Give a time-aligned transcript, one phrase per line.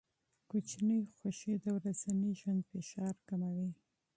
[0.49, 3.71] کوچني خوښۍ د ورځني ژوند فشار کموي.